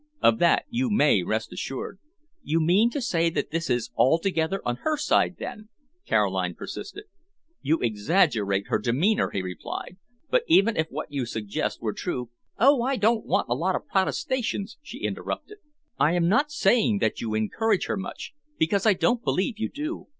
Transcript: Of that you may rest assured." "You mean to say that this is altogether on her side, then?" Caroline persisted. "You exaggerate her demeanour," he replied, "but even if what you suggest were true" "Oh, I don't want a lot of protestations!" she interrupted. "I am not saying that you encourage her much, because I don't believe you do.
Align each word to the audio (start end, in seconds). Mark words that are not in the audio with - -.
Of 0.19 0.39
that 0.39 0.65
you 0.67 0.89
may 0.89 1.21
rest 1.21 1.53
assured." 1.53 1.99
"You 2.41 2.59
mean 2.59 2.89
to 2.89 2.99
say 3.03 3.29
that 3.29 3.51
this 3.51 3.69
is 3.69 3.91
altogether 3.95 4.59
on 4.65 4.77
her 4.77 4.97
side, 4.97 5.35
then?" 5.37 5.69
Caroline 6.07 6.55
persisted. 6.55 7.03
"You 7.61 7.77
exaggerate 7.83 8.65
her 8.69 8.79
demeanour," 8.79 9.29
he 9.29 9.43
replied, 9.43 9.97
"but 10.31 10.41
even 10.47 10.75
if 10.75 10.87
what 10.89 11.11
you 11.11 11.27
suggest 11.27 11.83
were 11.83 11.93
true" 11.93 12.31
"Oh, 12.57 12.81
I 12.81 12.95
don't 12.95 13.27
want 13.27 13.47
a 13.49 13.53
lot 13.53 13.75
of 13.75 13.85
protestations!" 13.87 14.79
she 14.81 15.03
interrupted. 15.03 15.59
"I 15.99 16.13
am 16.13 16.27
not 16.27 16.49
saying 16.51 16.97
that 16.97 17.21
you 17.21 17.35
encourage 17.35 17.85
her 17.85 17.95
much, 17.95 18.33
because 18.57 18.87
I 18.87 18.93
don't 18.95 19.23
believe 19.23 19.59
you 19.59 19.69
do. 19.69 20.07